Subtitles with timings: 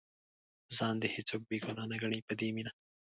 [0.77, 2.71] ځان دې هېڅوک بې ګناه نه ګڼي په دې مینه.